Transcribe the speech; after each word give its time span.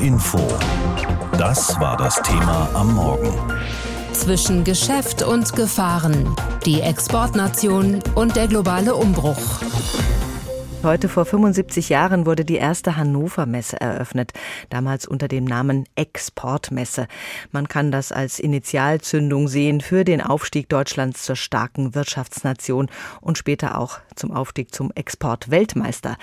Info. 0.00 0.40
Das 1.38 1.78
war 1.78 1.96
das 1.96 2.20
Thema 2.22 2.68
am 2.74 2.94
Morgen. 2.94 3.32
Zwischen 4.12 4.64
Geschäft 4.64 5.22
und 5.22 5.54
Gefahren. 5.54 6.34
Die 6.64 6.80
Exportnation 6.80 8.00
und 8.14 8.36
der 8.36 8.48
globale 8.48 8.94
Umbruch. 8.94 9.60
Heute 10.82 11.10
vor 11.10 11.26
75 11.26 11.90
Jahren 11.90 12.24
wurde 12.24 12.46
die 12.46 12.56
erste 12.56 12.96
Hannover 12.96 13.44
Messe 13.44 13.78
eröffnet, 13.78 14.32
damals 14.70 15.06
unter 15.06 15.28
dem 15.28 15.44
Namen 15.44 15.84
Exportmesse. 15.94 17.06
Man 17.52 17.68
kann 17.68 17.92
das 17.92 18.12
als 18.12 18.38
Initialzündung 18.38 19.46
sehen 19.46 19.82
für 19.82 20.04
den 20.04 20.22
Aufstieg 20.22 20.70
Deutschlands 20.70 21.22
zur 21.26 21.36
starken 21.36 21.94
Wirtschaftsnation 21.94 22.88
und 23.20 23.36
später 23.36 23.76
auch 23.76 23.98
zum 24.16 24.32
Aufstieg 24.32 24.74
zum 24.74 24.90
Exportweltmeister. 24.94 26.16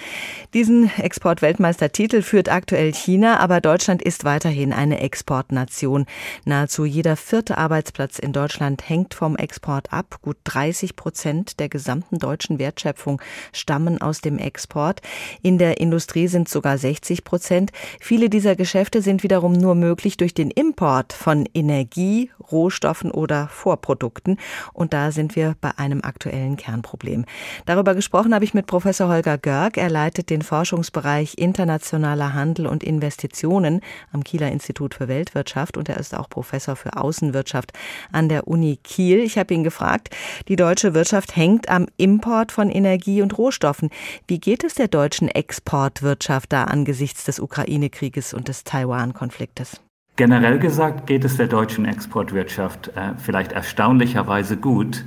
Diesen 0.55 0.89
Exportweltmeistertitel 0.97 2.23
führt 2.23 2.49
aktuell 2.49 2.93
China, 2.93 3.39
aber 3.39 3.61
Deutschland 3.61 4.01
ist 4.01 4.23
weiterhin 4.25 4.73
eine 4.73 5.01
Exportnation. 5.01 6.07
Nahezu 6.45 6.83
jeder 6.83 7.15
vierte 7.15 7.59
Arbeitsplatz 7.59 8.17
in 8.17 8.33
Deutschland 8.33 8.89
hängt 8.89 9.13
vom 9.13 9.35
Export 9.35 9.93
ab. 9.93 10.17
Gut 10.23 10.37
30 10.45 10.95
Prozent 10.95 11.59
der 11.59 11.69
gesamten 11.69 12.17
deutschen 12.17 12.57
Wertschöpfung 12.57 13.21
stammen 13.53 14.01
aus 14.01 14.21
dem 14.21 14.39
Export. 14.47 15.01
In 15.43 15.57
der 15.57 15.79
Industrie 15.79 16.27
sind 16.27 16.49
sogar 16.49 16.77
60 16.77 17.23
Prozent. 17.23 17.71
Viele 17.99 18.29
dieser 18.29 18.55
Geschäfte 18.55 19.01
sind 19.01 19.21
wiederum 19.23 19.53
nur 19.53 19.75
möglich 19.75 20.17
durch 20.17 20.33
den 20.33 20.49
Import 20.49 21.13
von 21.13 21.45
Energie, 21.53 22.31
Rohstoffen 22.51 23.11
oder 23.11 23.49
Vorprodukten. 23.49 24.39
Und 24.73 24.93
da 24.93 25.11
sind 25.11 25.35
wir 25.35 25.55
bei 25.59 25.71
einem 25.77 26.01
aktuellen 26.01 26.55
Kernproblem. 26.57 27.25
Darüber 27.65 27.93
gesprochen 27.93 28.33
habe 28.33 28.45
ich 28.45 28.53
mit 28.53 28.67
Professor 28.67 29.09
Holger 29.09 29.37
Görg. 29.37 29.77
Er 29.77 29.89
leitet 29.89 30.29
den 30.29 30.41
Forschungsbereich 30.41 31.35
internationaler 31.37 32.33
Handel 32.33 32.67
und 32.67 32.83
Investitionen 32.83 33.81
am 34.11 34.23
Kieler 34.23 34.51
Institut 34.51 34.95
für 34.95 35.07
Weltwirtschaft 35.07 35.77
und 35.77 35.89
er 35.89 35.97
ist 35.97 36.15
auch 36.15 36.29
Professor 36.29 36.75
für 36.75 36.95
Außenwirtschaft 36.95 37.73
an 38.11 38.29
der 38.29 38.47
Uni 38.47 38.79
Kiel. 38.83 39.19
Ich 39.19 39.37
habe 39.37 39.53
ihn 39.53 39.63
gefragt, 39.63 40.09
die 40.47 40.55
deutsche 40.55 40.93
Wirtschaft 40.93 41.35
hängt 41.35 41.69
am 41.69 41.87
Import 41.97 42.51
von 42.51 42.69
Energie 42.69 43.21
und 43.21 43.37
Rohstoffen. 43.37 43.89
Wie 44.27 44.36
wie 44.37 44.39
geht 44.39 44.63
es 44.63 44.75
der 44.75 44.87
deutschen 44.87 45.29
Exportwirtschaft 45.29 46.53
da 46.53 46.65
angesichts 46.65 47.23
des 47.23 47.39
Ukraine-Krieges 47.39 48.35
und 48.35 48.49
des 48.49 48.63
Taiwan-Konfliktes? 48.63 49.81
Generell 50.15 50.59
gesagt 50.59 51.07
geht 51.07 51.25
es 51.25 51.37
der 51.37 51.47
deutschen 51.47 51.85
Exportwirtschaft 51.85 52.89
äh, 52.89 53.13
vielleicht 53.17 53.53
erstaunlicherweise 53.53 54.55
gut. 54.55 55.05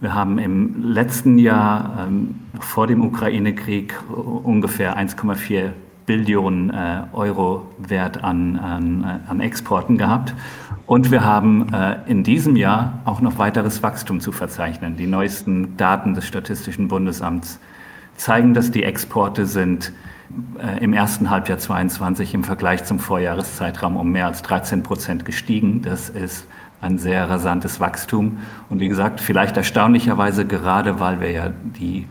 Wir 0.00 0.14
haben 0.14 0.38
im 0.38 0.82
letzten 0.82 1.36
Jahr 1.36 2.06
ähm, 2.08 2.36
vor 2.58 2.86
dem 2.86 3.04
Ukraine-Krieg 3.04 3.96
ungefähr 4.08 4.96
1,4 4.96 5.72
Billionen 6.06 6.70
äh, 6.70 7.02
Euro 7.12 7.66
Wert 7.76 8.24
an, 8.24 8.58
an, 8.58 9.20
an, 9.28 9.40
Exporten 9.40 9.98
gehabt. 9.98 10.34
Und 10.86 11.10
wir 11.10 11.22
haben 11.22 11.70
äh, 11.74 11.98
in 12.06 12.24
diesem 12.24 12.56
Jahr 12.56 12.98
auch 13.04 13.20
noch 13.20 13.36
weiteres 13.36 13.82
Wachstum 13.82 14.20
zu 14.20 14.32
verzeichnen. 14.32 14.96
Die 14.96 15.06
neuesten 15.06 15.76
Daten 15.76 16.14
des 16.14 16.26
Statistischen 16.26 16.88
Bundesamts 16.88 17.60
zeigen, 18.16 18.54
dass 18.54 18.70
die 18.70 18.84
Exporte 18.84 19.46
sind 19.46 19.92
äh, 20.58 20.82
im 20.82 20.92
ersten 20.92 21.30
Halbjahr 21.30 21.58
22 21.58 22.34
im 22.34 22.44
Vergleich 22.44 22.84
zum 22.84 22.98
Vorjahreszeitraum 22.98 23.96
um 23.96 24.10
mehr 24.10 24.26
als 24.26 24.42
13 24.42 24.82
Prozent 24.82 25.24
gestiegen. 25.24 25.82
Das 25.82 26.08
ist 26.08 26.46
ein 26.80 26.98
sehr 26.98 27.28
rasantes 27.28 27.80
Wachstum. 27.80 28.38
Und 28.68 28.80
wie 28.80 28.88
gesagt, 28.88 29.20
vielleicht 29.20 29.56
erstaunlicherweise 29.56 30.46
gerade, 30.46 31.00
weil 31.00 31.20
wir 31.20 31.30
ja 31.30 31.50
die, 31.50 32.06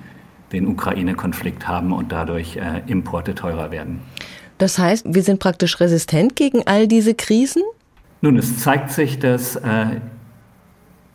den 0.51 0.67
Ukraine-Konflikt 0.67 1.67
haben 1.67 1.91
und 1.91 2.11
dadurch 2.11 2.57
äh, 2.57 2.81
Importe 2.87 3.35
teurer 3.35 3.71
werden. 3.71 4.01
Das 4.57 4.79
heißt, 4.79 5.05
wir 5.13 5.23
sind 5.23 5.39
praktisch 5.39 5.79
resistent 5.79 6.35
gegen 6.35 6.65
all 6.65 6.87
diese 6.87 7.13
Krisen? 7.13 7.63
Nun, 8.21 8.37
es 8.37 8.59
zeigt 8.59 8.91
sich, 8.91 9.19
dass, 9.19 9.57
äh, 9.57 9.99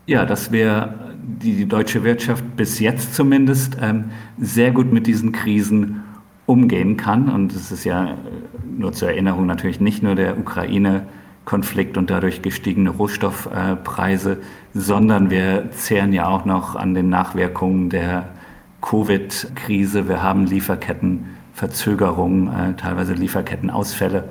ja, 0.07 0.27
dass 0.27 0.53
wir 0.53 1.08
die, 1.29 1.67
deutsche 1.67 2.05
Wirtschaft 2.05 2.57
bis 2.57 2.79
jetzt 2.81 3.15
zumindest 3.15 3.77
ähm, 3.81 4.11
sehr 4.39 4.73
gut 4.73 4.93
mit 4.93 5.07
diesen 5.07 5.33
Krisen 5.33 6.03
umgehen 6.47 6.97
kann. 6.97 7.29
Und 7.29 7.53
es 7.53 7.71
ist 7.71 7.85
ja 7.85 8.07
äh, 8.07 8.15
nur 8.77 8.93
zur 8.93 9.11
Erinnerung 9.11 9.47
natürlich 9.47 9.81
nicht 9.81 10.03
nur 10.03 10.15
der 10.15 10.39
Ukraine-Konflikt 10.39 11.99
und 11.99 12.11
dadurch 12.11 12.43
gestiegene 12.43 12.91
Rohstoffpreise, 12.91 14.39
sondern 14.75 15.31
wir 15.31 15.71
zehren 15.73 16.13
ja 16.13 16.27
auch 16.27 16.45
noch 16.45 16.75
an 16.75 16.95
den 16.95 17.09
Nachwirkungen 17.09 17.91
der 17.91 18.31
Covid-Krise. 18.81 20.09
Wir 20.09 20.23
haben 20.23 20.47
Lieferkettenverzögerungen, 20.47 22.49
äh, 22.49 22.75
teilweise 22.75 23.13
Lieferkettenausfälle. 23.13 24.25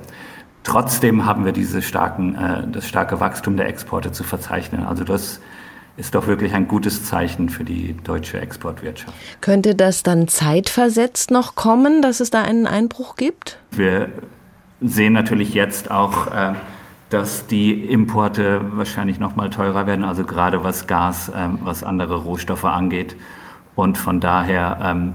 Trotzdem 0.64 1.24
haben 1.24 1.44
wir 1.44 1.52
diese 1.52 1.82
starken, 1.82 2.34
äh, 2.34 2.66
das 2.70 2.88
starke 2.88 3.20
Wachstum 3.20 3.56
der 3.56 3.68
Exporte 3.68 4.10
zu 4.12 4.24
verzeichnen. 4.24 4.84
Also 4.84 5.04
das 5.04 5.40
ist 5.98 6.14
doch 6.14 6.28
wirklich 6.28 6.54
ein 6.54 6.68
gutes 6.68 7.04
Zeichen 7.04 7.48
für 7.48 7.64
die 7.64 7.96
deutsche 8.04 8.40
Exportwirtschaft. 8.40 9.12
Könnte 9.40 9.74
das 9.74 10.04
dann 10.04 10.28
zeitversetzt 10.28 11.32
noch 11.32 11.56
kommen, 11.56 12.02
dass 12.02 12.20
es 12.20 12.30
da 12.30 12.42
einen 12.42 12.68
Einbruch 12.68 13.16
gibt? 13.16 13.58
Wir 13.72 14.08
sehen 14.80 15.12
natürlich 15.12 15.54
jetzt 15.54 15.90
auch, 15.90 16.28
äh, 16.28 16.54
dass 17.10 17.48
die 17.48 17.84
Importe 17.84 18.60
wahrscheinlich 18.74 19.18
noch 19.18 19.34
mal 19.34 19.50
teurer 19.50 19.86
werden, 19.86 20.04
also 20.04 20.24
gerade 20.24 20.62
was 20.62 20.86
Gas, 20.86 21.32
ähm, 21.34 21.58
was 21.62 21.82
andere 21.82 22.16
Rohstoffe 22.18 22.64
angeht. 22.64 23.16
Und 23.74 23.98
von 23.98 24.20
daher 24.20 24.78
ähm, 24.82 25.14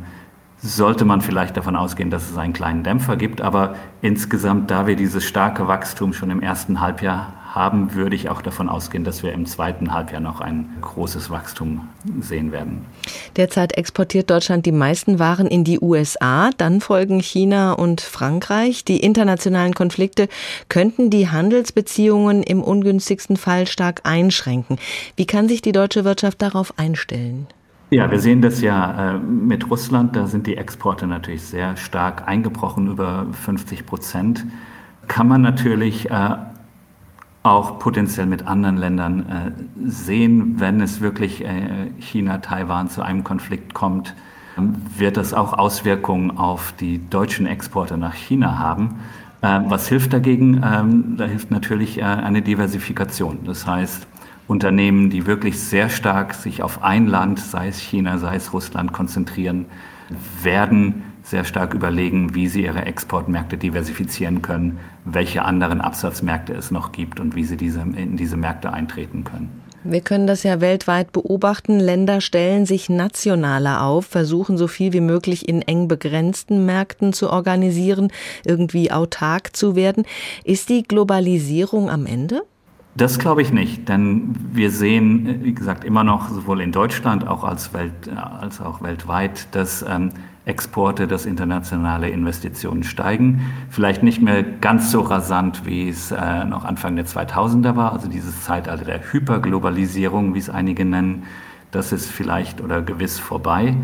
sollte 0.57 1.05
man 1.05 1.21
vielleicht 1.21 1.55
davon 1.55 1.77
ausgehen, 1.77 2.09
dass 2.09 2.29
es 2.29 2.38
einen 2.38 2.53
kleinen 2.53 2.83
Dämpfer 2.83 3.15
gibt. 3.15 3.41
Aber 3.41 3.75
insgesamt, 4.01 4.69
da 4.69 4.85
wir 4.85 4.97
dieses 4.97 5.23
starke 5.23 5.67
Wachstum 5.67 6.11
schon 6.11 6.29
im 6.29 6.41
ersten 6.41 6.81
Halbjahr 6.81 7.33
haben, 7.53 7.94
würde 7.94 8.16
ich 8.16 8.30
auch 8.30 8.41
davon 8.41 8.68
ausgehen, 8.68 9.03
dass 9.03 9.22
wir 9.22 9.31
im 9.31 9.46
zweiten 9.46 9.94
Halbjahr 9.94 10.22
noch 10.22 10.41
ein 10.41 10.69
großes 10.81 11.30
Wachstum 11.30 11.88
sehen 12.19 12.52
werden. 12.52 12.86
Derzeit 13.38 13.78
exportiert 13.78 14.31
Deutschland 14.31 14.66
die 14.66 14.72
meisten 14.72 15.19
Waren 15.19 15.46
in 15.46 15.63
die 15.63 15.80
USA, 15.80 16.50
dann 16.58 16.81
folgen 16.81 17.19
China 17.19 17.74
und 17.74 18.02
Frankreich. 18.02 18.86
Die 18.86 19.00
internationalen 19.00 19.75
Konflikte 19.75 20.30
könnten 20.68 21.12
die 21.12 21.30
Handelsbeziehungen 21.30 22.42
im 22.42 22.63
ungünstigsten 22.63 23.38
Fall 23.38 23.68
stark 23.68 24.02
einschränken. 24.03 24.80
Wie 25.16 25.28
kann 25.28 25.47
sich 25.47 25.62
die 25.62 25.74
deutsche 25.74 26.06
Wirtschaft 26.06 26.42
darauf 26.42 26.80
einstellen? 26.80 27.46
Ja, 27.92 28.09
wir 28.09 28.19
sehen 28.19 28.42
das 28.42 28.62
ja 28.62 29.13
äh, 29.13 29.19
mit 29.19 29.69
Russland. 29.69 30.16
Da 30.16 30.25
sind 30.25 30.47
die 30.47 30.58
Exporte 30.58 31.06
natürlich 31.06 31.44
sehr 31.44 31.78
stark 31.78 32.28
eingebrochen, 32.28 32.88
über 32.88 33.28
50 33.44 33.86
Prozent. 33.86 34.47
Kann 35.08 35.28
man 35.28 35.42
natürlich 35.42 36.09
äh, 36.09 36.30
auch 37.44 37.78
potenziell 37.78 38.26
mit 38.26 38.48
anderen 38.48 38.78
Ländern 38.78 39.20
äh, 39.20 39.90
sehen, 39.90 40.56
wenn 40.59 40.80
es 40.81 41.02
wirklich 41.02 41.44
äh, 41.44 41.92
China, 42.00 42.38
Taiwan 42.38 42.90
zu 42.90 43.02
einem 43.02 43.24
Konflikt 43.26 43.74
kommt, 43.74 44.16
wird 44.98 45.18
das 45.18 45.34
auch 45.34 45.54
Auswirkungen 45.54 46.38
auf 46.38 46.74
die 46.80 47.02
deutschen 47.09 47.46
Exporte 47.46 47.98
nach 47.98 48.14
China 48.14 48.59
haben. 48.59 49.00
Ähm, 49.42 49.66
was 49.68 49.90
hilft 49.90 50.14
dagegen? 50.14 50.62
Ähm, 50.64 51.18
da 51.18 51.26
hilft 51.26 51.52
natürlich 51.52 51.98
äh, 51.98 52.04
eine 52.04 52.42
Diversifikation. 52.42 53.40
Das 53.46 53.68
heißt, 53.68 54.08
Unternehmen, 54.48 55.10
die 55.10 55.25
wirklich 55.25 55.60
sehr 55.60 55.90
stark 55.90 56.34
sich 56.34 56.64
auf 56.64 56.84
ein 56.84 57.08
Land, 57.08 57.40
sei 57.40 57.68
es 57.68 57.80
China, 57.80 58.18
sei 58.20 58.36
es 58.36 58.54
Russland, 58.54 58.94
konzentrieren, 58.94 59.66
werden 60.42 61.04
sehr 61.23 61.45
stark 61.45 61.73
überlegen, 61.73 62.35
wie 62.35 62.47
sie 62.47 62.63
ihre 62.63 62.85
Exportmärkte 62.85 63.57
diversifizieren 63.57 64.41
können, 64.41 64.79
welche 65.06 65.44
anderen 65.44 65.81
Absatzmärkte 65.81 66.53
es 66.53 66.69
noch 66.69 66.91
gibt 66.91 67.19
und 67.19 67.35
wie 67.35 67.45
sie 67.45 67.57
diese, 67.57 67.81
in 67.81 68.17
diese 68.17 68.38
Märkte 68.38 68.73
eintreten 68.73 69.23
können. 69.23 69.63
Wir 69.85 70.00
können 70.00 70.28
das 70.28 70.44
ja 70.44 70.62
weltweit 70.62 71.12
beobachten. 71.12 71.78
Länder 71.79 72.22
stellen 72.22 72.66
sich 72.66 72.89
nationaler 72.89 73.81
auf, 73.81 74.06
versuchen 74.06 74.57
so 74.57 74.67
viel 74.67 74.94
wie 74.94 75.01
möglich 75.01 75.50
in 75.50 75.62
eng 75.62 75.89
begrenzten 75.89 76.66
Märkten 76.66 77.12
zu 77.12 77.29
organisieren, 77.29 78.09
irgendwie 78.45 78.91
autark 78.91 79.56
zu 79.56 79.75
werden. 79.75 80.06
Ist 80.45 80.69
die 80.69 80.83
Globalisierung 80.83 81.89
am 81.89 82.06
Ende? 82.06 82.44
Das 82.95 83.18
glaube 83.18 83.42
ich 83.42 83.51
nicht, 83.51 83.89
denn 83.89 84.36
wir 84.53 84.69
sehen, 84.69 85.39
wie 85.44 85.53
gesagt, 85.53 85.83
immer 85.83 86.03
noch 86.03 86.30
sowohl 86.30 86.62
in 86.62 86.71
Deutschland 86.71 87.27
auch 87.27 87.44
als, 87.44 87.74
Welt, 87.74 87.92
als 88.39 88.62
auch 88.62 88.83
weltweit, 88.83 89.48
dass 89.51 89.83
ähm, 89.88 90.12
Exporte, 90.45 91.07
dass 91.07 91.25
internationale 91.25 92.10
Investitionen 92.10 92.84
steigen. 92.84 93.54
Vielleicht 93.69 94.04
nicht 94.04 94.22
mehr 94.22 94.44
ganz 94.44 94.92
so 94.92 95.01
rasant, 95.01 95.66
wie 95.66 95.88
es 95.88 96.12
äh, 96.12 96.44
noch 96.44 96.66
Anfang 96.66 96.98
der 96.98 97.06
2000er 97.06 97.78
war, 97.78 97.94
also 97.94 98.10
dieses 98.10 98.44
Zeitalter 98.44 98.84
der 98.84 99.13
Hyperglobalisierung, 99.13 100.34
wie 100.34 100.40
es 100.40 100.50
einige 100.50 100.84
nennen. 100.84 101.24
Das 101.72 101.94
ist 101.94 102.12
vielleicht 102.12 102.60
oder 102.62 102.81
gewiss 102.81 103.19
vorbei. 103.19 103.75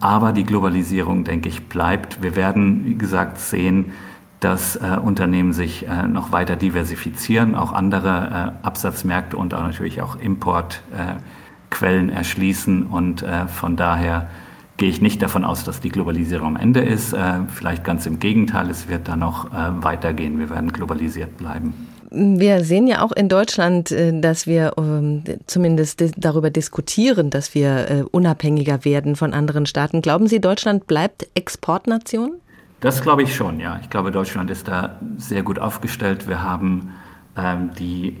Aber 0.00 0.32
die 0.32 0.44
Globalisierung, 0.44 1.24
denke 1.24 1.48
ich, 1.48 1.68
bleibt. 1.68 2.22
Wir 2.22 2.36
werden, 2.36 2.84
wie 2.84 2.96
gesagt, 2.96 3.38
sehen, 3.38 3.92
dass 4.40 4.76
äh, 4.76 4.98
Unternehmen 5.02 5.54
sich 5.54 5.88
äh, 5.88 6.06
noch 6.06 6.32
weiter 6.32 6.56
diversifizieren, 6.56 7.54
auch 7.54 7.72
andere 7.72 8.52
äh, 8.62 8.66
Absatzmärkte 8.66 9.38
und 9.38 9.54
auch 9.54 9.62
natürlich 9.62 10.02
auch 10.02 10.16
Importquellen 10.16 12.10
erschließen. 12.10 12.82
Und 12.86 13.22
äh, 13.22 13.46
von 13.46 13.76
daher 13.76 14.28
gehe 14.76 14.88
ich 14.88 15.00
nicht 15.00 15.22
davon 15.22 15.44
aus, 15.44 15.64
dass 15.64 15.80
die 15.80 15.88
Globalisierung 15.88 16.48
am 16.48 16.56
Ende 16.56 16.80
ist. 16.80 17.12
Äh, 17.12 17.40
vielleicht 17.52 17.84
ganz 17.84 18.06
im 18.06 18.18
Gegenteil, 18.18 18.70
es 18.70 18.88
wird 18.88 19.08
da 19.08 19.16
noch 19.16 19.52
äh, 19.52 19.82
weitergehen. 19.82 20.38
Wir 20.38 20.50
werden 20.50 20.72
globalisiert 20.72 21.36
bleiben. 21.36 21.74
Wir 22.10 22.62
sehen 22.64 22.86
ja 22.86 23.02
auch 23.02 23.12
in 23.12 23.28
Deutschland, 23.28 23.90
äh, 23.90 24.18
dass 24.20 24.46
wir 24.46 24.72
ähm, 24.76 25.22
zumindest 25.46 26.04
darüber 26.16 26.50
diskutieren, 26.50 27.30
dass 27.30 27.54
wir 27.54 28.06
unabhängiger 28.10 28.84
werden 28.84 29.16
von 29.16 29.32
anderen 29.32 29.66
Staaten. 29.66 30.02
Glauben 30.02 30.26
Sie, 30.26 30.40
Deutschland 30.40 30.86
bleibt 30.86 31.28
Exportnation? 31.34 32.32
Das 32.80 33.02
glaube 33.02 33.22
ich 33.22 33.34
schon, 33.34 33.60
ja. 33.60 33.78
Ich 33.80 33.88
glaube, 33.88 34.10
Deutschland 34.10 34.50
ist 34.50 34.68
da 34.68 35.00
sehr 35.16 35.42
gut 35.42 35.58
aufgestellt. 35.58 36.28
Wir 36.28 36.42
haben 36.42 36.92
ähm, 37.36 37.70
die 37.78 38.18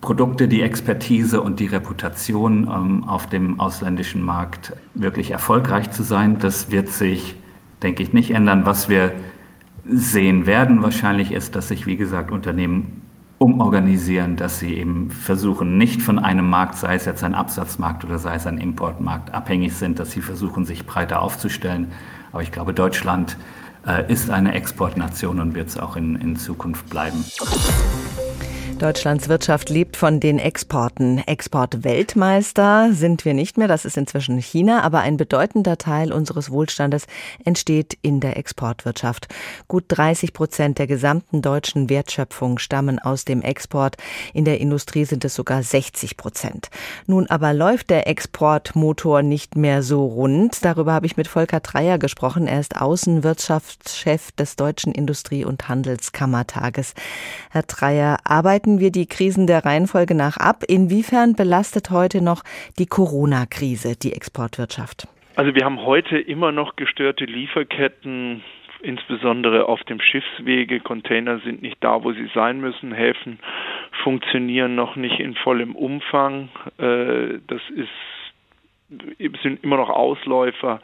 Produkte, 0.00 0.48
die 0.48 0.62
Expertise 0.62 1.42
und 1.42 1.60
die 1.60 1.66
Reputation 1.66 2.64
ähm, 2.64 3.04
auf 3.04 3.26
dem 3.26 3.60
ausländischen 3.60 4.22
Markt 4.22 4.72
wirklich 4.94 5.30
erfolgreich 5.30 5.90
zu 5.90 6.02
sein. 6.02 6.38
Das 6.38 6.70
wird 6.70 6.88
sich, 6.88 7.36
denke 7.82 8.02
ich, 8.02 8.12
nicht 8.12 8.30
ändern. 8.30 8.64
Was 8.64 8.88
wir 8.88 9.12
sehen 9.84 10.46
werden 10.46 10.82
wahrscheinlich 10.82 11.32
ist, 11.32 11.54
dass 11.54 11.68
sich, 11.68 11.86
wie 11.86 11.96
gesagt, 11.96 12.30
Unternehmen 12.30 13.02
umorganisieren, 13.38 14.36
dass 14.36 14.58
sie 14.58 14.74
eben 14.74 15.10
versuchen, 15.10 15.78
nicht 15.78 16.02
von 16.02 16.18
einem 16.18 16.48
Markt, 16.48 16.76
sei 16.76 16.94
es 16.94 17.06
jetzt 17.06 17.24
ein 17.24 17.34
Absatzmarkt 17.34 18.04
oder 18.04 18.18
sei 18.18 18.34
es 18.34 18.46
ein 18.46 18.58
Importmarkt, 18.58 19.32
abhängig 19.32 19.74
sind, 19.74 19.98
dass 19.98 20.10
sie 20.10 20.20
versuchen, 20.20 20.66
sich 20.66 20.86
breiter 20.86 21.22
aufzustellen. 21.22 21.92
Aber 22.32 22.42
ich 22.42 22.52
glaube, 22.52 22.74
Deutschland 22.74 23.38
äh, 23.86 24.10
ist 24.12 24.30
eine 24.30 24.52
Exportnation 24.54 25.40
und 25.40 25.54
wird 25.54 25.68
es 25.68 25.78
auch 25.78 25.96
in, 25.96 26.16
in 26.16 26.36
Zukunft 26.36 26.90
bleiben. 26.90 27.24
Deutschlands 28.80 29.28
Wirtschaft 29.28 29.68
lebt 29.68 29.98
von 29.98 30.20
den 30.20 30.38
Exporten. 30.38 31.18
Exportweltmeister 31.18 32.88
sind 32.92 33.26
wir 33.26 33.34
nicht 33.34 33.58
mehr, 33.58 33.68
das 33.68 33.84
ist 33.84 33.98
inzwischen 33.98 34.38
China, 34.38 34.80
aber 34.80 35.00
ein 35.00 35.18
bedeutender 35.18 35.76
Teil 35.76 36.14
unseres 36.14 36.50
Wohlstandes 36.50 37.06
entsteht 37.44 37.98
in 38.00 38.20
der 38.20 38.38
Exportwirtschaft. 38.38 39.28
Gut 39.68 39.84
30 39.88 40.32
Prozent 40.32 40.78
der 40.78 40.86
gesamten 40.86 41.42
deutschen 41.42 41.90
Wertschöpfung 41.90 42.58
stammen 42.58 42.98
aus 42.98 43.26
dem 43.26 43.42
Export. 43.42 43.98
In 44.32 44.46
der 44.46 44.62
Industrie 44.62 45.04
sind 45.04 45.26
es 45.26 45.34
sogar 45.34 45.62
60 45.62 46.16
Prozent. 46.16 46.70
Nun 47.06 47.26
aber 47.26 47.52
läuft 47.52 47.90
der 47.90 48.08
Exportmotor 48.08 49.22
nicht 49.22 49.56
mehr 49.56 49.82
so 49.82 50.06
rund. 50.06 50.64
Darüber 50.64 50.94
habe 50.94 51.04
ich 51.04 51.18
mit 51.18 51.28
Volker 51.28 51.60
Dreier 51.60 51.98
gesprochen. 51.98 52.46
Er 52.46 52.60
ist 52.60 52.80
Außenwirtschaftschef 52.80 54.32
des 54.32 54.56
Deutschen 54.56 54.94
Industrie- 54.94 55.44
und 55.44 55.68
Handelskammertages. 55.68 56.94
Herr 57.50 57.64
Dreier, 57.64 58.16
arbeiten 58.24 58.69
arbeiten 58.70 58.80
wir 58.80 58.92
die 58.92 59.06
Krisen 59.06 59.46
der 59.46 59.64
Reihenfolge 59.64 60.14
nach 60.14 60.36
ab. 60.36 60.62
Inwiefern 60.68 61.34
belastet 61.34 61.90
heute 61.90 62.22
noch 62.22 62.42
die 62.78 62.86
Corona-Krise 62.86 63.96
die 64.00 64.12
Exportwirtschaft? 64.12 65.08
Also 65.36 65.54
wir 65.54 65.64
haben 65.64 65.80
heute 65.84 66.18
immer 66.18 66.52
noch 66.52 66.76
gestörte 66.76 67.24
Lieferketten, 67.24 68.42
insbesondere 68.82 69.66
auf 69.66 69.82
dem 69.84 70.00
Schiffswege. 70.00 70.80
Container 70.80 71.40
sind 71.40 71.62
nicht 71.62 71.78
da, 71.80 72.04
wo 72.04 72.12
sie 72.12 72.28
sein 72.34 72.60
müssen. 72.60 72.92
Häfen 72.92 73.38
funktionieren 74.02 74.74
noch 74.74 74.96
nicht 74.96 75.18
in 75.18 75.34
vollem 75.34 75.74
Umfang. 75.74 76.48
Äh, 76.78 77.38
das 77.46 77.62
ist, 77.74 79.42
sind 79.42 79.64
immer 79.64 79.78
noch 79.78 79.90
Ausläufer 79.90 80.80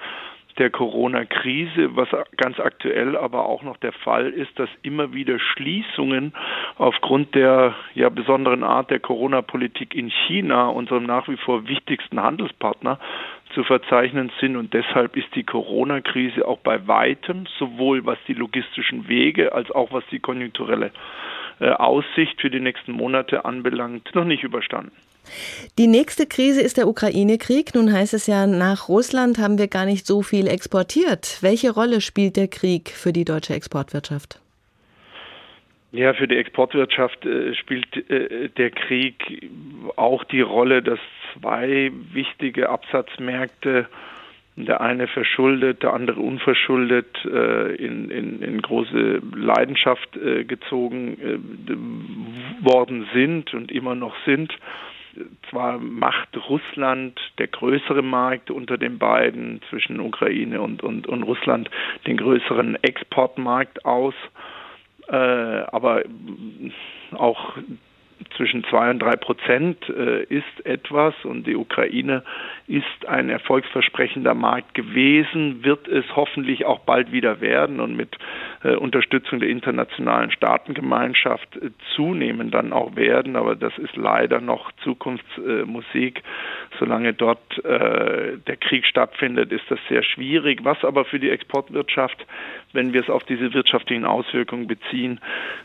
der 0.59 0.71
Corona-Krise, 0.71 1.97
was 1.97 2.09
ganz 2.37 2.59
aktuell 2.59 3.17
aber 3.17 3.47
auch 3.47 3.63
noch 3.63 3.77
der 3.77 3.93
Fall 3.93 4.31
ist, 4.31 4.59
dass 4.59 4.71
immer 4.83 5.13
wieder 5.13 5.39
Schließungen 5.39 6.33
aufgrund 6.77 7.35
der 7.35 7.75
ja 7.95 8.09
besonderen 8.09 8.65
Art 8.65 8.91
der 8.91 9.01
Corona-Politik 9.01 9.95
in 9.95 10.11
China, 10.11 10.69
unserem 10.69 11.05
nach 11.05 11.29
wie 11.29 11.37
vor 11.37 11.69
wichtigsten 11.69 12.21
Handelspartner, 12.21 12.99
zu 13.55 13.65
verzeichnen 13.65 14.31
sind. 14.41 14.57
Und 14.57 14.75
deshalb 14.75 15.17
ist 15.17 15.35
die 15.35 15.45
Corona-Krise 15.45 16.47
auch 16.47 16.59
bei 16.59 16.87
weitem, 16.87 17.47
sowohl 17.59 18.05
was 18.05 18.19
die 18.27 18.35
logistischen 18.35 19.09
Wege 19.09 19.53
als 19.53 19.71
auch 19.71 19.93
was 19.93 20.05
die 20.11 20.21
konjunkturelle 20.21 20.91
äh, 21.61 21.71
Aussicht 21.71 22.41
für 22.41 22.51
die 22.51 22.61
nächsten 22.61 22.93
Monate 22.93 23.45
anbelangt, 23.45 24.15
noch 24.15 24.25
nicht 24.25 24.43
überstanden. 24.43 24.93
Die 25.79 25.87
nächste 25.87 26.27
Krise 26.27 26.61
ist 26.61 26.77
der 26.77 26.89
Ukraine-Krieg. 26.89 27.75
Nun 27.75 27.93
heißt 27.93 28.15
es 28.15 28.27
ja, 28.27 28.47
nach 28.47 28.89
Russland 28.89 29.39
haben 29.39 29.59
wir 29.59 29.69
gar 29.69 29.85
nicht 29.85 30.07
so 30.07 30.23
viel 30.23 30.47
exportiert. 30.47 31.39
Welche 31.43 31.71
Rolle 31.71 32.01
spielt 32.01 32.37
der 32.37 32.49
Krieg 32.49 32.91
für 32.91 33.13
die 33.13 33.25
deutsche 33.25 33.55
Exportwirtschaft? 33.55 34.41
Ja, 35.97 36.13
für 36.13 36.29
die 36.29 36.37
Exportwirtschaft 36.37 37.25
äh, 37.25 37.55
spielt 37.55 38.11
äh, 38.11 38.51
der 38.51 38.71
Krieg 38.71 39.49
auch 39.97 40.25
die 40.25 40.43
Rolle, 40.43 40.83
dass 40.83 40.99
zwei 41.33 41.91
wichtige 42.13 42.69
Absatzmärkte, 42.69 43.87
der 44.57 44.81
eine 44.83 45.07
verschuldet, 45.07 45.83
der 45.83 45.95
andere 45.95 46.21
unverschuldet, 46.21 47.07
äh, 47.25 47.77
in, 47.77 48.11
in, 48.11 48.43
in 48.43 48.61
große 48.61 49.23
Leidenschaft 49.35 50.13
gezogen 50.13 51.17
worden 52.61 53.07
sind 53.15 53.55
und 53.55 53.71
immer 53.71 53.95
noch 53.95 54.15
sind 54.27 54.53
zwar 55.51 55.79
macht 55.79 56.37
Russland 56.49 57.19
der 57.39 57.49
größere 57.49 58.03
Markt 58.03 58.51
unter 58.51 58.79
den 58.79 58.99
beiden 58.99 59.61
zwischen 59.71 60.01
Ukraine 60.01 60.61
und, 60.61 60.83
und, 60.83 61.07
und 61.07 61.23
Russland 61.23 61.71
den 62.07 62.17
größeren 62.17 62.77
Exportmarkt 62.83 63.85
aus, 63.85 64.15
äh, 65.09 65.15
aber 65.15 66.03
auch 67.13 67.57
zwischen 68.37 68.65
zwei 68.65 68.91
und 68.91 69.01
drei 69.01 69.17
Prozent 69.17 69.89
äh, 69.89 70.23
ist 70.25 70.65
etwas 70.65 71.15
und 71.25 71.47
die 71.47 71.57
Ukraine 71.57 72.23
ist 72.67 73.07
ein 73.07 73.29
erfolgsversprechender 73.29 74.35
Markt 74.35 74.75
gewesen, 74.75 75.65
wird 75.65 75.87
es 75.87 76.05
hoffentlich 76.17 76.65
auch 76.65 76.81
bald 76.81 77.13
wieder 77.13 77.41
werden 77.41 77.79
und 77.79 77.97
mit 77.97 78.17
äh, 78.65 78.75
Unterstützung 78.75 79.41
der 79.41 79.51
internationalen 79.51 80.31
Staatengemeinschaft 80.31 81.57
äh, 81.57 81.71
zunehmend 81.95 82.55
dann 82.55 82.73
auch 82.73 82.97
werden. 82.97 83.37
Aber 83.37 83.55
das 83.55 83.77
ist 83.79 83.97
leider 83.97 84.41
noch 84.41 84.73
Zukunftsmusik. 84.83 86.23
Solange 86.79 87.15
dort 87.15 87.39
der 87.65 88.57
Krieg 88.61 88.87
stattfindet, 88.87 89.51
ist 89.53 89.65
das 89.69 89.79
sehr 89.89 90.03
schwierig. 90.03 90.61
Was 90.65 90.85
aber 90.85 91.05
für 91.05 91.19
die 91.19 91.31
Exportwirtschaft, 91.31 92.27
wenn 92.73 92.93
wir 92.93 93.01
es 93.01 93.09
auf 93.09 93.25
diese 93.25 93.55
wirtschaftlichen 93.55 94.05
Auswirkungen 94.05 94.67
beziehen, 94.67 95.21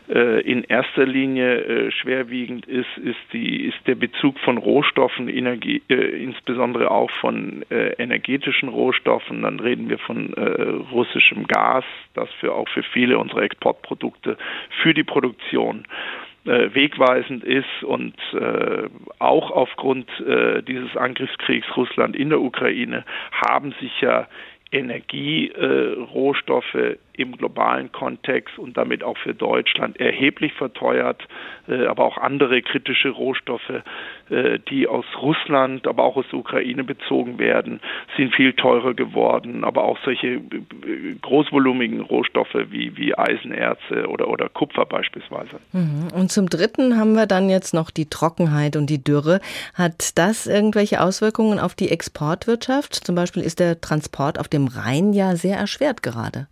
in 0.08 0.64
erster 0.64 1.04
Linie 1.04 1.90
schwerwiegend 1.92 2.41
ist, 2.48 2.98
ist, 2.98 3.18
die, 3.32 3.64
ist 3.64 3.78
der 3.86 3.94
Bezug 3.94 4.38
von 4.40 4.58
Rohstoffen, 4.58 5.28
Energie, 5.28 5.82
insbesondere 5.88 6.90
auch 6.90 7.10
von 7.20 7.64
äh, 7.70 7.92
energetischen 7.94 8.68
Rohstoffen. 8.68 9.42
Dann 9.42 9.60
reden 9.60 9.88
wir 9.88 9.98
von 9.98 10.32
äh, 10.34 10.62
russischem 10.92 11.46
Gas, 11.46 11.84
das 12.14 12.28
für 12.40 12.54
auch 12.54 12.68
für 12.68 12.82
viele 12.82 13.18
unserer 13.18 13.42
Exportprodukte 13.42 14.36
für 14.82 14.94
die 14.94 15.04
Produktion 15.04 15.84
äh, 16.44 16.74
wegweisend 16.74 17.44
ist 17.44 17.84
und 17.84 18.16
äh, 18.32 18.88
auch 19.18 19.50
aufgrund 19.50 20.08
äh, 20.20 20.62
dieses 20.62 20.96
Angriffskriegs 20.96 21.76
Russland 21.76 22.16
in 22.16 22.30
der 22.30 22.40
Ukraine 22.40 23.04
haben 23.46 23.74
sich 23.80 24.00
ja 24.00 24.26
Energierohstoffe 24.72 26.74
äh, 26.74 26.96
im 27.14 27.36
globalen 27.36 27.92
Kontext 27.92 28.58
und 28.58 28.76
damit 28.76 29.04
auch 29.04 29.18
für 29.18 29.34
Deutschland 29.34 30.00
erheblich 30.00 30.52
verteuert, 30.54 31.22
äh, 31.68 31.86
aber 31.86 32.04
auch 32.04 32.16
andere 32.16 32.62
kritische 32.62 33.10
Rohstoffe, 33.10 33.82
äh, 34.30 34.58
die 34.70 34.88
aus 34.88 35.04
Russland, 35.20 35.86
aber 35.86 36.04
auch 36.04 36.16
aus 36.16 36.24
der 36.32 36.38
Ukraine 36.38 36.84
bezogen 36.84 37.38
werden, 37.38 37.80
sind 38.16 38.34
viel 38.34 38.54
teurer 38.54 38.94
geworden. 38.94 39.62
Aber 39.64 39.84
auch 39.84 39.98
solche 40.04 40.28
äh, 40.28 40.40
großvolumigen 41.20 42.00
Rohstoffe 42.00 42.56
wie, 42.70 42.96
wie 42.96 43.16
Eisenerze 43.16 44.08
oder, 44.08 44.28
oder 44.28 44.48
Kupfer 44.48 44.86
beispielsweise. 44.86 45.60
Mhm. 45.72 46.08
Und 46.14 46.32
zum 46.32 46.48
Dritten 46.48 46.96
haben 46.96 47.12
wir 47.12 47.26
dann 47.26 47.50
jetzt 47.50 47.74
noch 47.74 47.90
die 47.90 48.08
Trockenheit 48.08 48.76
und 48.76 48.88
die 48.88 49.04
Dürre. 49.04 49.40
Hat 49.74 50.16
das 50.16 50.46
irgendwelche 50.46 51.02
Auswirkungen 51.02 51.58
auf 51.58 51.74
die 51.74 51.90
Exportwirtschaft? 51.90 52.94
Zum 52.94 53.14
Beispiel 53.14 53.42
ist 53.42 53.60
der 53.60 53.80
Transport 53.82 54.40
auf 54.40 54.48
dem 54.48 54.66
Rhein 54.66 55.12
ja 55.12 55.36
sehr 55.36 55.58
erschwert 55.58 56.02
gerade. 56.02 56.46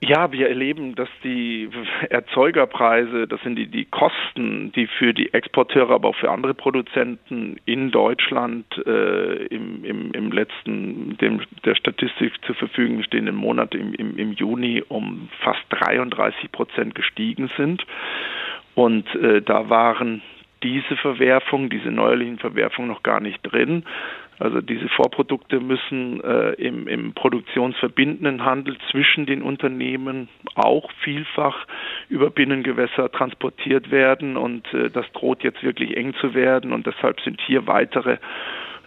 Ja, 0.00 0.30
wir 0.30 0.48
erleben, 0.48 0.94
dass 0.94 1.08
die 1.24 1.68
Erzeugerpreise, 2.08 3.26
das 3.26 3.40
sind 3.42 3.56
die, 3.56 3.66
die 3.66 3.84
Kosten, 3.84 4.70
die 4.72 4.86
für 4.86 5.12
die 5.12 5.34
Exporteure, 5.34 5.90
aber 5.90 6.10
auch 6.10 6.16
für 6.16 6.30
andere 6.30 6.54
Produzenten 6.54 7.56
in 7.64 7.90
Deutschland 7.90 8.64
äh, 8.86 9.46
im, 9.46 9.84
im, 9.84 10.12
im 10.12 10.30
letzten, 10.30 11.16
dem 11.18 11.40
der 11.64 11.74
Statistik 11.74 12.32
zur 12.44 12.54
Verfügung 12.54 13.02
stehenden 13.02 13.34
Monat 13.34 13.74
im, 13.74 13.92
im, 13.94 14.16
im 14.16 14.32
Juni 14.34 14.84
um 14.86 15.28
fast 15.40 15.64
33 15.70 16.52
Prozent 16.52 16.94
gestiegen 16.94 17.50
sind. 17.56 17.84
Und 18.76 19.12
äh, 19.16 19.42
da 19.42 19.68
waren 19.68 20.22
diese 20.62 20.96
Verwerfungen, 20.96 21.70
diese 21.70 21.90
neuerlichen 21.90 22.38
Verwerfungen 22.38 22.88
noch 22.88 23.02
gar 23.02 23.18
nicht 23.18 23.40
drin. 23.42 23.84
Also 24.38 24.60
diese 24.60 24.88
Vorprodukte 24.88 25.60
müssen 25.60 26.22
äh, 26.22 26.52
im, 26.52 26.86
im 26.86 27.12
produktionsverbindenden 27.12 28.44
Handel 28.44 28.76
zwischen 28.90 29.26
den 29.26 29.42
Unternehmen 29.42 30.28
auch 30.54 30.90
vielfach 31.02 31.66
über 32.08 32.30
Binnengewässer 32.30 33.10
transportiert 33.10 33.90
werden. 33.90 34.36
Und 34.36 34.72
äh, 34.72 34.90
das 34.90 35.10
droht 35.12 35.42
jetzt 35.42 35.62
wirklich 35.62 35.96
eng 35.96 36.14
zu 36.20 36.34
werden. 36.34 36.72
Und 36.72 36.86
deshalb 36.86 37.20
sind 37.20 37.40
hier 37.40 37.66
weitere 37.66 38.18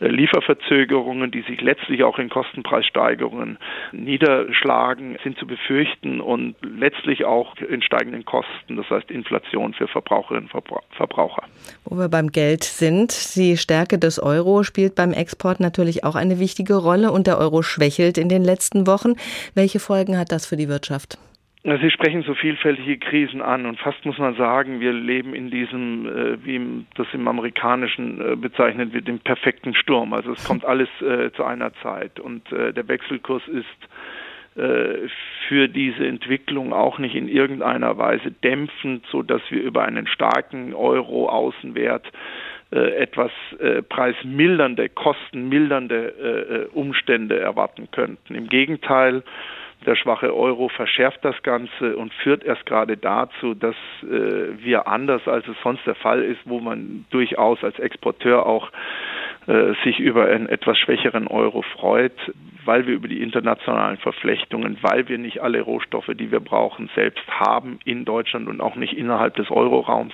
Lieferverzögerungen, 0.09 1.31
die 1.31 1.41
sich 1.41 1.61
letztlich 1.61 2.03
auch 2.03 2.17
in 2.17 2.29
Kostenpreissteigerungen 2.29 3.57
niederschlagen, 3.91 5.17
sind 5.23 5.37
zu 5.37 5.45
befürchten 5.45 6.21
und 6.21 6.55
letztlich 6.63 7.25
auch 7.25 7.55
in 7.57 7.81
steigenden 7.81 8.25
Kosten, 8.25 8.77
das 8.77 8.89
heißt 8.89 9.11
Inflation 9.11 9.73
für 9.73 9.87
Verbraucherinnen 9.87 10.49
und 10.51 10.63
Verbraucher. 10.95 11.43
Wo 11.85 11.97
wir 11.97 12.09
beim 12.09 12.31
Geld 12.31 12.63
sind, 12.63 13.35
die 13.35 13.57
Stärke 13.57 13.99
des 13.99 14.19
Euro 14.19 14.63
spielt 14.63 14.95
beim 14.95 15.13
Export 15.13 15.59
natürlich 15.59 16.03
auch 16.03 16.15
eine 16.15 16.39
wichtige 16.39 16.75
Rolle 16.75 17.11
und 17.11 17.27
der 17.27 17.37
Euro 17.37 17.61
schwächelt 17.61 18.17
in 18.17 18.29
den 18.29 18.43
letzten 18.43 18.87
Wochen. 18.87 19.13
Welche 19.53 19.79
Folgen 19.79 20.17
hat 20.17 20.31
das 20.31 20.45
für 20.45 20.57
die 20.57 20.69
Wirtschaft? 20.69 21.17
Sie 21.63 21.91
sprechen 21.91 22.23
so 22.23 22.33
vielfältige 22.33 22.97
Krisen 22.97 23.39
an 23.43 23.67
und 23.67 23.79
fast 23.79 24.03
muss 24.03 24.17
man 24.17 24.33
sagen, 24.33 24.79
wir 24.79 24.93
leben 24.93 25.35
in 25.35 25.51
diesem, 25.51 26.07
äh, 26.07 26.43
wie 26.43 26.85
das 26.95 27.05
im 27.13 27.27
Amerikanischen 27.27 28.19
äh, 28.19 28.35
bezeichnet 28.35 28.93
wird, 28.93 29.07
dem 29.07 29.19
perfekten 29.19 29.75
Sturm. 29.75 30.13
Also 30.13 30.31
es 30.31 30.43
kommt 30.43 30.65
alles 30.65 30.89
äh, 31.01 31.31
zu 31.33 31.43
einer 31.43 31.71
Zeit 31.83 32.19
und 32.19 32.51
äh, 32.51 32.73
der 32.73 32.87
Wechselkurs 32.87 33.43
ist 33.47 34.59
äh, 34.59 35.07
für 35.47 35.67
diese 35.67 36.07
Entwicklung 36.07 36.73
auch 36.73 36.97
nicht 36.97 37.13
in 37.13 37.27
irgendeiner 37.27 37.95
Weise 37.95 38.31
dämpfend, 38.31 39.05
so 39.11 39.21
dass 39.21 39.43
wir 39.51 39.61
über 39.61 39.83
einen 39.83 40.07
starken 40.07 40.73
Euro 40.73 41.29
Außenwert 41.29 42.11
äh, 42.71 42.95
etwas 42.95 43.31
preismildernde, 43.89 44.89
kostenmildernde 44.89 46.69
Umstände 46.73 47.37
erwarten 47.39 47.89
könnten. 47.91 48.33
Im 48.33 48.47
Gegenteil, 48.47 49.23
der 49.85 49.95
schwache 49.95 50.35
Euro 50.35 50.69
verschärft 50.69 51.23
das 51.23 51.41
Ganze 51.43 51.97
und 51.97 52.13
führt 52.13 52.43
erst 52.43 52.65
gerade 52.65 52.97
dazu, 52.97 53.53
dass 53.55 53.75
äh, 54.03 54.63
wir 54.63 54.87
anders 54.87 55.27
als 55.27 55.47
es 55.47 55.55
sonst 55.63 55.85
der 55.85 55.95
Fall 55.95 56.21
ist, 56.21 56.39
wo 56.45 56.59
man 56.59 57.05
durchaus 57.09 57.63
als 57.63 57.79
Exporteur 57.79 58.45
auch 58.45 58.71
äh, 59.47 59.73
sich 59.83 59.99
über 59.99 60.25
einen 60.25 60.47
etwas 60.47 60.77
schwächeren 60.77 61.27
Euro 61.27 61.63
freut, 61.63 62.13
weil 62.63 62.85
wir 62.85 62.93
über 62.93 63.07
die 63.07 63.23
internationalen 63.23 63.97
Verflechtungen, 63.97 64.77
weil 64.81 65.09
wir 65.09 65.17
nicht 65.17 65.41
alle 65.41 65.61
Rohstoffe, 65.61 66.11
die 66.13 66.31
wir 66.31 66.41
brauchen, 66.41 66.89
selbst 66.93 67.27
haben 67.27 67.79
in 67.83 68.05
Deutschland 68.05 68.47
und 68.47 68.61
auch 68.61 68.75
nicht 68.75 68.93
innerhalb 68.93 69.35
des 69.35 69.49
Euroraums, 69.49 70.13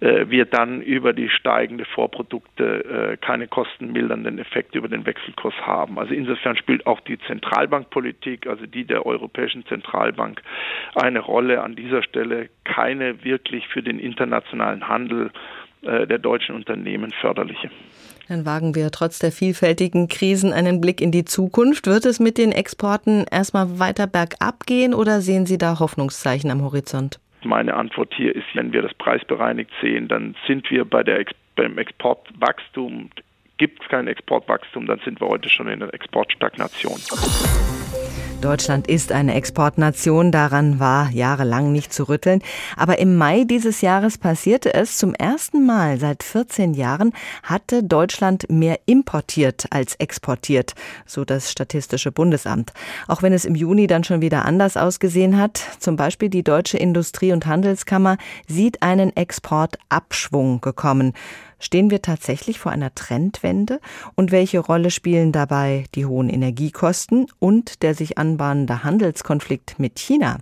wir 0.00 0.44
dann 0.44 0.80
über 0.80 1.12
die 1.12 1.28
steigende 1.28 1.84
Vorprodukte 1.84 2.84
äh, 2.84 3.16
keine 3.16 3.48
kostenmildernden 3.48 4.38
Effekte 4.38 4.78
über 4.78 4.88
den 4.88 5.06
Wechselkurs 5.06 5.54
haben. 5.62 5.98
Also 5.98 6.14
insofern 6.14 6.56
spielt 6.56 6.86
auch 6.86 7.00
die 7.00 7.18
Zentralbankpolitik, 7.18 8.46
also 8.46 8.66
die 8.66 8.84
der 8.84 9.06
Europäischen 9.06 9.66
Zentralbank, 9.66 10.42
eine 10.94 11.20
Rolle 11.20 11.62
an 11.62 11.74
dieser 11.74 12.02
Stelle, 12.02 12.48
keine 12.64 13.24
wirklich 13.24 13.66
für 13.68 13.82
den 13.82 13.98
internationalen 13.98 14.86
Handel 14.88 15.30
äh, 15.82 16.06
der 16.06 16.18
deutschen 16.18 16.54
Unternehmen 16.54 17.12
förderliche. 17.20 17.70
Dann 18.28 18.44
wagen 18.44 18.74
wir 18.74 18.90
trotz 18.90 19.18
der 19.20 19.32
vielfältigen 19.32 20.08
Krisen 20.08 20.52
einen 20.52 20.80
Blick 20.80 21.00
in 21.00 21.12
die 21.12 21.24
Zukunft. 21.24 21.86
Wird 21.86 22.04
es 22.04 22.20
mit 22.20 22.36
den 22.36 22.52
Exporten 22.52 23.24
erstmal 23.30 23.78
weiter 23.78 24.06
bergab 24.06 24.66
gehen 24.66 24.92
oder 24.92 25.22
sehen 25.22 25.46
Sie 25.46 25.56
da 25.56 25.78
Hoffnungszeichen 25.78 26.50
am 26.50 26.62
Horizont? 26.62 27.20
Meine 27.44 27.74
Antwort 27.74 28.12
hier 28.14 28.34
ist, 28.34 28.46
wenn 28.54 28.72
wir 28.72 28.82
das 28.82 28.94
preisbereinigt 28.94 29.70
sehen, 29.80 30.08
dann 30.08 30.34
sind 30.46 30.70
wir 30.70 30.84
bei 30.84 31.02
der, 31.02 31.24
beim 31.56 31.78
Exportwachstum. 31.78 33.10
Gibt 33.58 33.82
es 33.82 33.88
kein 33.88 34.06
Exportwachstum, 34.06 34.86
dann 34.86 35.00
sind 35.04 35.20
wir 35.20 35.28
heute 35.28 35.48
schon 35.48 35.68
in 35.68 35.80
der 35.80 35.92
Exportstagnation. 35.94 37.00
Deutschland 38.40 38.86
ist 38.86 39.10
eine 39.10 39.34
Exportnation, 39.34 40.30
daran 40.30 40.78
war 40.78 41.10
jahrelang 41.10 41.72
nicht 41.72 41.92
zu 41.92 42.04
rütteln. 42.04 42.40
Aber 42.76 43.00
im 43.00 43.16
Mai 43.16 43.42
dieses 43.42 43.80
Jahres 43.80 44.16
passierte 44.16 44.74
es 44.74 44.96
zum 44.96 45.12
ersten 45.12 45.66
Mal 45.66 45.98
seit 45.98 46.22
14 46.22 46.74
Jahren, 46.74 47.12
hatte 47.42 47.82
Deutschland 47.82 48.48
mehr 48.48 48.78
importiert 48.86 49.66
als 49.70 49.96
exportiert, 49.96 50.74
so 51.04 51.24
das 51.24 51.50
Statistische 51.50 52.12
Bundesamt. 52.12 52.72
Auch 53.08 53.22
wenn 53.22 53.32
es 53.32 53.44
im 53.44 53.56
Juni 53.56 53.88
dann 53.88 54.04
schon 54.04 54.20
wieder 54.20 54.44
anders 54.44 54.76
ausgesehen 54.76 55.36
hat, 55.36 55.60
zum 55.80 55.96
Beispiel 55.96 56.28
die 56.28 56.44
Deutsche 56.44 56.78
Industrie- 56.78 57.32
und 57.32 57.46
Handelskammer 57.46 58.18
sieht 58.46 58.82
einen 58.82 59.16
Exportabschwung 59.16 60.60
gekommen. 60.60 61.12
Stehen 61.60 61.90
wir 61.90 62.02
tatsächlich 62.02 62.60
vor 62.60 62.70
einer 62.70 62.94
Trendwende? 62.94 63.80
Und 64.14 64.30
welche 64.30 64.60
Rolle 64.60 64.90
spielen 64.90 65.32
dabei 65.32 65.84
die 65.94 66.06
hohen 66.06 66.28
Energiekosten 66.28 67.26
und 67.40 67.77
der 67.82 67.94
sich 67.94 68.18
anbahnende 68.18 68.84
Handelskonflikt 68.84 69.78
mit 69.78 69.98
China? 69.98 70.38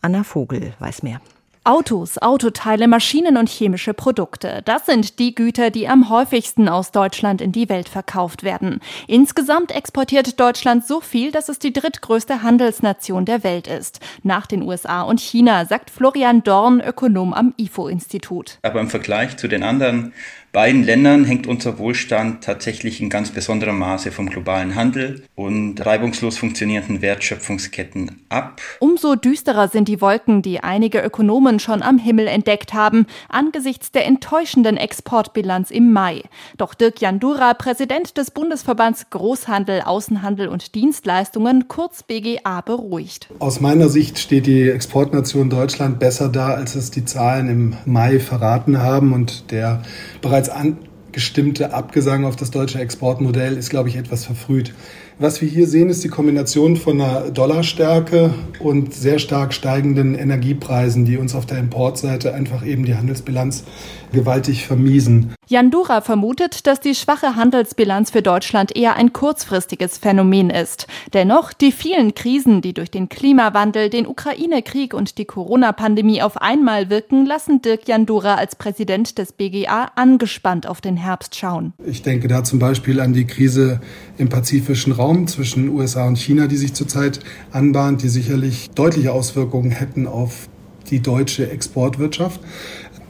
Anna 0.00 0.24
Vogel 0.24 0.74
weiß 0.78 1.02
mehr. 1.02 1.20
Autos, 1.62 2.16
Autoteile, 2.16 2.88
Maschinen 2.88 3.36
und 3.36 3.50
chemische 3.50 3.92
Produkte. 3.92 4.62
Das 4.64 4.86
sind 4.86 5.18
die 5.18 5.34
Güter, 5.34 5.68
die 5.68 5.88
am 5.88 6.08
häufigsten 6.08 6.70
aus 6.70 6.90
Deutschland 6.90 7.42
in 7.42 7.52
die 7.52 7.68
Welt 7.68 7.90
verkauft 7.90 8.44
werden. 8.44 8.80
Insgesamt 9.06 9.70
exportiert 9.70 10.40
Deutschland 10.40 10.86
so 10.86 11.02
viel, 11.02 11.32
dass 11.32 11.50
es 11.50 11.58
die 11.58 11.74
drittgrößte 11.74 12.42
Handelsnation 12.42 13.26
der 13.26 13.44
Welt 13.44 13.66
ist. 13.66 14.00
Nach 14.22 14.46
den 14.46 14.62
USA 14.62 15.02
und 15.02 15.20
China, 15.20 15.66
sagt 15.66 15.90
Florian 15.90 16.42
Dorn, 16.42 16.80
Ökonom 16.80 17.34
am 17.34 17.52
IFO-Institut. 17.58 18.58
Aber 18.62 18.80
im 18.80 18.88
Vergleich 18.88 19.36
zu 19.36 19.46
den 19.46 19.62
anderen 19.62 20.14
beiden 20.52 20.82
Ländern 20.82 21.24
hängt 21.24 21.46
unser 21.46 21.78
Wohlstand 21.78 22.42
tatsächlich 22.42 23.00
in 23.00 23.08
ganz 23.08 23.30
besonderem 23.30 23.78
Maße 23.78 24.10
vom 24.10 24.28
globalen 24.28 24.74
Handel 24.74 25.22
und 25.36 25.84
reibungslos 25.84 26.38
funktionierenden 26.38 27.02
Wertschöpfungsketten 27.02 28.22
ab. 28.28 28.60
Umso 28.80 29.14
düsterer 29.14 29.68
sind 29.68 29.86
die 29.86 30.00
Wolken, 30.00 30.42
die 30.42 30.60
einige 30.60 31.00
Ökonomen 31.00 31.60
schon 31.60 31.82
am 31.82 31.98
Himmel 31.98 32.26
entdeckt 32.26 32.74
haben, 32.74 33.06
angesichts 33.28 33.92
der 33.92 34.06
enttäuschenden 34.06 34.76
Exportbilanz 34.76 35.70
im 35.70 35.92
Mai. 35.92 36.22
Doch 36.56 36.74
Dirk 36.74 37.00
Jandura, 37.00 37.54
Präsident 37.54 38.16
des 38.16 38.32
Bundesverbands 38.32 39.10
Großhandel, 39.10 39.82
Außenhandel 39.82 40.48
und 40.48 40.74
Dienstleistungen, 40.74 41.68
kurz 41.68 42.02
BGA, 42.02 42.60
beruhigt. 42.62 43.28
Aus 43.38 43.60
meiner 43.60 43.88
Sicht 43.88 44.18
steht 44.18 44.46
die 44.46 44.68
Exportnation 44.68 45.48
Deutschland 45.48 46.00
besser 46.00 46.28
da, 46.28 46.54
als 46.54 46.74
es 46.74 46.90
die 46.90 47.04
Zahlen 47.04 47.48
im 47.48 47.76
Mai 47.84 48.18
verraten 48.18 48.78
haben 48.78 49.12
und 49.12 49.50
der 49.52 49.82
bereits 50.20 50.39
bereits 50.40 50.48
angestimmte 50.48 51.74
Abgesang 51.74 52.24
auf 52.24 52.36
das 52.36 52.50
deutsche 52.50 52.78
Exportmodell 52.78 53.58
ist, 53.58 53.68
glaube 53.68 53.90
ich, 53.90 53.96
etwas 53.96 54.24
verfrüht. 54.24 54.72
Was 55.22 55.42
wir 55.42 55.48
hier 55.48 55.66
sehen, 55.66 55.90
ist 55.90 56.02
die 56.02 56.08
Kombination 56.08 56.78
von 56.78 56.98
einer 56.98 57.30
Dollarstärke 57.30 58.32
und 58.58 58.94
sehr 58.94 59.18
stark 59.18 59.52
steigenden 59.52 60.14
Energiepreisen, 60.14 61.04
die 61.04 61.18
uns 61.18 61.34
auf 61.34 61.44
der 61.44 61.58
Importseite 61.58 62.32
einfach 62.32 62.64
eben 62.64 62.86
die 62.86 62.94
Handelsbilanz 62.94 63.64
gewaltig 64.12 64.66
vermiesen. 64.66 65.34
Jan 65.46 65.70
Dura 65.70 66.00
vermutet, 66.00 66.66
dass 66.66 66.80
die 66.80 66.94
schwache 66.94 67.36
Handelsbilanz 67.36 68.10
für 68.10 68.22
Deutschland 68.22 68.74
eher 68.74 68.96
ein 68.96 69.12
kurzfristiges 69.12 69.98
Phänomen 69.98 70.48
ist. 70.48 70.86
Dennoch, 71.12 71.52
die 71.52 71.72
vielen 71.72 72.14
Krisen, 72.14 72.62
die 72.62 72.72
durch 72.72 72.90
den 72.90 73.08
Klimawandel, 73.08 73.90
den 73.90 74.06
Ukraine-Krieg 74.06 74.94
und 74.94 75.18
die 75.18 75.26
Corona-Pandemie 75.26 76.22
auf 76.22 76.36
einmal 76.38 76.88
wirken, 76.88 77.26
lassen 77.26 77.60
Dirk 77.62 77.88
Jan 77.88 78.06
Dura 78.06 78.36
als 78.36 78.56
Präsident 78.56 79.18
des 79.18 79.32
BGA 79.32 79.90
angespannt 79.96 80.66
auf 80.66 80.80
den 80.80 80.96
Herbst 80.96 81.36
schauen. 81.36 81.72
Ich 81.84 82.02
denke 82.02 82.28
da 82.28 82.42
zum 82.42 82.58
Beispiel 82.58 83.00
an 83.00 83.12
die 83.12 83.26
Krise 83.26 83.80
im 84.20 84.28
pazifischen 84.28 84.92
Raum 84.92 85.26
zwischen 85.26 85.70
USA 85.70 86.06
und 86.06 86.18
China, 86.18 86.46
die 86.46 86.58
sich 86.58 86.74
zurzeit 86.74 87.20
anbahnt, 87.52 88.02
die 88.02 88.08
sicherlich 88.08 88.68
deutliche 88.74 89.12
Auswirkungen 89.12 89.70
hätten 89.70 90.06
auf 90.06 90.48
die 90.90 91.00
deutsche 91.00 91.50
Exportwirtschaft. 91.50 92.40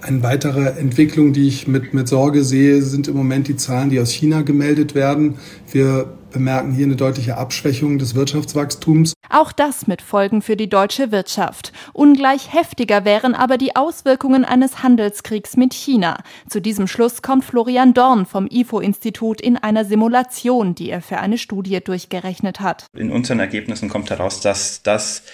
Eine 0.02 0.22
weitere 0.22 0.78
Entwicklung, 0.78 1.32
die 1.32 1.46
ich 1.46 1.68
mit, 1.68 1.92
mit 1.92 2.08
Sorge 2.08 2.42
sehe, 2.42 2.80
sind 2.80 3.06
im 3.08 3.16
Moment 3.16 3.48
die 3.48 3.56
Zahlen, 3.56 3.90
die 3.90 4.00
aus 4.00 4.10
China 4.10 4.40
gemeldet 4.42 4.94
werden. 4.94 5.38
Wir 5.70 6.16
bemerken 6.30 6.72
hier 6.72 6.86
eine 6.86 6.96
deutliche 6.96 7.36
Abschwächung 7.36 7.98
des 7.98 8.14
Wirtschaftswachstums. 8.14 9.12
Auch 9.28 9.52
das 9.52 9.86
mit 9.86 10.00
Folgen 10.00 10.42
für 10.42 10.56
die 10.56 10.68
deutsche 10.68 11.12
Wirtschaft. 11.12 11.72
Ungleich 11.92 12.52
heftiger 12.52 13.04
wären 13.04 13.34
aber 13.34 13.58
die 13.58 13.76
Auswirkungen 13.76 14.44
eines 14.44 14.82
Handelskriegs 14.82 15.56
mit 15.56 15.74
China. 15.74 16.22
Zu 16.48 16.60
diesem 16.60 16.86
Schluss 16.86 17.20
kommt 17.20 17.44
Florian 17.44 17.92
Dorn 17.92 18.26
vom 18.26 18.46
IFO-Institut 18.50 19.40
in 19.40 19.56
einer 19.56 19.84
Simulation, 19.84 20.74
die 20.74 20.90
er 20.90 21.02
für 21.02 21.18
eine 21.18 21.36
Studie 21.36 21.80
durchgerechnet 21.80 22.60
hat. 22.60 22.86
In 22.96 23.10
unseren 23.10 23.40
Ergebnissen 23.40 23.88
kommt 23.88 24.10
heraus, 24.10 24.40
dass 24.40 24.82
das 24.82 25.24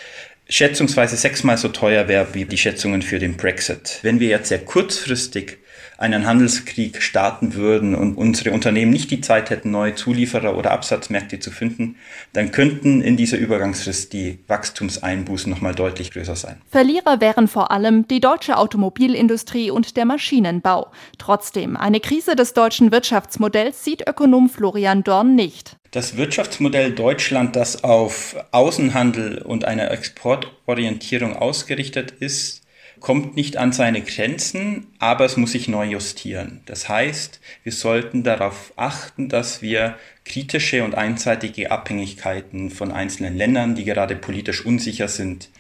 schätzungsweise 0.49 1.17
sechsmal 1.17 1.59
so 1.59 1.69
teuer 1.69 2.09
wäre 2.09 2.29
wie 2.35 2.45
die 2.45 2.59
Schätzungen 2.59 3.03
für 3.03 3.19
den 3.19 3.37
Brexit. 3.37 3.99
Wenn 4.03 4.21
wir 4.21 4.29
jetzt 4.29 4.49
sehr 4.49 4.65
kurzfristig 4.65 5.59
einen 5.99 6.27
Handelskrieg 6.27 7.03
starten 7.03 7.55
würden 7.55 7.95
und 7.95 8.17
unsere 8.17 8.53
Unternehmen 8.53 8.93
nicht 8.93 9.11
die 9.11 9.21
Zeit 9.21 9.51
hätten, 9.51 9.71
neue 9.71 9.95
Zulieferer 9.95 10.57
oder 10.57 10.73
Absatzmärkte 10.73 11.41
zu 11.41 11.51
finden, 11.51 11.97
dann 12.33 12.53
könnten 12.53 13.01
in 13.01 13.17
dieser 13.17 13.39
Übergangsfrist 13.39 14.13
die 14.13 14.39
Wachstumseinbußen 14.47 15.51
nochmal 15.51 15.75
deutlich 15.75 16.11
größer 16.11 16.37
sein. 16.37 16.61
Verlierer 16.71 17.21
wären 17.21 17.49
vor 17.49 17.71
allem 17.71 18.07
die 18.09 18.21
deutsche 18.21 18.59
Automobilindustrie 18.59 19.71
und 19.71 19.97
der 19.97 20.05
Maschinenbau. 20.05 20.91
Trotzdem, 21.19 21.77
eine 21.77 22.01
Krise 22.01 22.37
des 22.37 22.53
deutschen 22.53 22.93
Wirtschaftsmodells 22.93 23.85
sieht 23.85 24.07
Ökonom 24.07 24.51
Florian 24.51 25.03
Dorn 25.03 25.35
nicht. 25.35 25.77
Das 25.93 26.19
Wirtschaftsmodell 26.19 26.93
Deutschland, 26.93 27.57
das 27.57 27.83
auf 27.83 28.37
Außenhandel 28.51 29.39
und 29.39 29.65
einer 29.65 29.91
Exportorientierung 29.91 31.37
ausgerichtet 31.37 32.11
ist, 32.11 32.66
kommt 33.01 33.37
nicht 33.37 33.57
an 33.57 33.73
seine 33.73 34.03
Grenzen, 34.03 34.87
aber 34.99 35.25
es 35.25 35.37
muss 35.37 35.53
sich 35.53 35.69
neu 35.69 35.85
justieren. 35.87 36.61
Das 36.67 36.89
heißt, 36.89 37.41
wir 37.63 37.73
sollten 37.73 38.23
darauf 38.23 38.73
achten, 38.77 39.29
dass 39.29 39.63
wir 39.63 39.97
kritische 40.25 40.83
und 40.85 40.95
einseitige 40.95 41.71
Abhängigkeiten 41.71 42.71
von 42.71 42.93
einzelnen 42.93 43.37
Ländern, 43.37 43.75
die 43.75 43.85
gerade 43.85 44.17
politisch 44.17 44.65
unsicher 44.65 45.09
sind, 45.09 45.51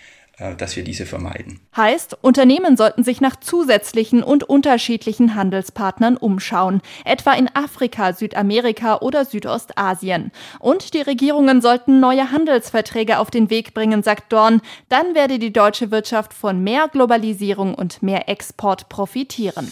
dass 0.58 0.76
wir 0.76 0.84
diese 0.84 1.06
vermeiden. 1.06 1.60
Heißt, 1.76 2.18
Unternehmen 2.22 2.76
sollten 2.76 3.04
sich 3.04 3.20
nach 3.20 3.36
zusätzlichen 3.36 4.22
und 4.22 4.44
unterschiedlichen 4.44 5.34
Handelspartnern 5.34 6.16
umschauen, 6.16 6.82
etwa 7.04 7.32
in 7.32 7.48
Afrika, 7.54 8.12
Südamerika 8.12 8.98
oder 8.98 9.24
Südostasien. 9.24 10.32
Und 10.58 10.92
die 10.92 11.00
Regierungen 11.00 11.62
sollten 11.62 12.00
neue 12.00 12.32
Handelsverträge 12.32 13.18
auf 13.18 13.30
den 13.30 13.48
Weg 13.48 13.72
bringen, 13.72 14.02
sagt 14.02 14.32
Dorn. 14.32 14.60
Dann 14.90 15.14
werde 15.14 15.38
die 15.38 15.52
deutsche 15.52 15.90
Wirtschaft 15.90 16.34
von 16.34 16.62
mehr 16.62 16.88
Globalisierung 16.88 17.74
und 17.74 18.02
mehr 18.02 18.28
Export 18.28 18.88
profitieren. 18.88 19.70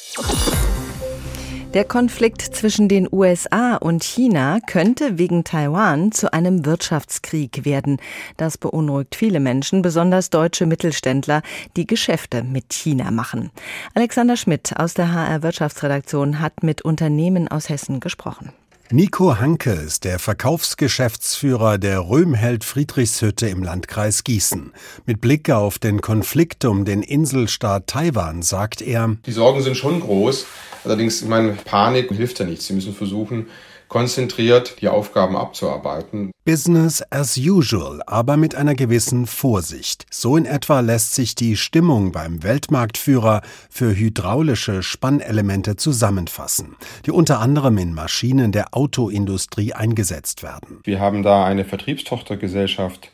Der 1.75 1.85
Konflikt 1.85 2.41
zwischen 2.41 2.89
den 2.89 3.09
USA 3.11 3.75
und 3.75 4.05
China 4.05 4.61
könnte 4.65 5.19
wegen 5.19 5.43
Taiwan 5.43 6.13
zu 6.13 6.33
einem 6.33 6.65
Wirtschaftskrieg 6.65 7.65
werden. 7.65 7.99
Das 8.37 8.59
beunruhigt 8.59 9.17
viele 9.17 9.41
Menschen, 9.41 9.83
besonders 9.83 10.31
deutsche 10.31 10.67
Mittelständler, 10.67 11.43
die 11.77 11.89
Geschäfte 11.89 12.45
mit 12.45 12.73
China 12.73 13.11
machen. 13.11 13.51
Alexander 13.93 14.37
Schmidt 14.37 14.79
aus 14.79 14.95
der 14.95 15.13
HR 15.13 15.43
Wirtschaftsredaktion 15.43 16.39
hat 16.39 16.63
mit 16.63 16.83
Unternehmen 16.83 17.49
aus 17.49 17.69
Hessen 17.69 17.99
gesprochen. 17.99 18.53
Nico 18.91 19.39
Hanke 19.41 19.71
ist 19.71 20.05
der 20.05 20.19
Verkaufsgeschäftsführer 20.19 21.79
der 21.79 22.01
Röhmheld 22.01 22.65
Friedrichshütte 22.65 23.49
im 23.49 23.63
Landkreis 23.63 24.25
Gießen. 24.25 24.75
Mit 25.07 25.23
Blick 25.23 25.49
auf 25.49 25.79
den 25.79 26.03
Konflikt 26.03 26.67
um 26.67 26.85
den 26.85 27.03
Inselstaat 27.03 27.87
Taiwan 27.87 28.43
sagt 28.43 28.83
er, 28.83 29.17
Die 29.25 29.33
Sorgen 29.33 29.63
sind 29.63 29.79
schon 29.79 30.01
groß. 30.01 30.45
Allerdings, 30.85 31.23
ich 31.23 31.29
meine, 31.29 31.53
Panik 31.53 32.13
hilft 32.13 32.39
ja 32.41 32.45
nichts. 32.45 32.67
Sie 32.67 32.75
müssen 32.75 32.95
versuchen, 32.95 33.47
konzentriert 33.95 34.81
die 34.81 34.89
Aufgaben 34.89 35.37
abzuarbeiten. 35.37 36.33
Business 36.45 37.01
as 37.11 37.39
usual, 37.39 38.03
aber 38.09 38.37
mit 38.37 38.57
einer 38.57 38.75
gewissen 38.75 39.25
Vorsicht. 39.25 40.05
So 40.11 40.37
in 40.37 40.47
etwa 40.47 40.81
lässt 40.81 41.15
sich 41.15 41.37
die 41.37 41.57
Stimmung 41.57 42.11
beim 42.11 42.43
Weltmarktführer 42.43 43.43
für 43.71 43.95
hydraulische 43.95 44.83
Spannelemente 44.83 45.77
zusammenfassen, 45.77 46.75
die 47.07 47.13
unter 47.13 47.39
anderem 47.39 47.79
in 47.79 47.95
Maschinen 47.95 48.51
der 48.51 48.75
Autoindustrie 48.75 49.75
eingesetzt 49.75 50.43
werden. 50.43 50.81
Wir 50.83 50.99
haben 50.99 51.23
da 51.23 51.45
eine 51.45 51.65
Vertriebstochtergesellschaft, 51.65 53.13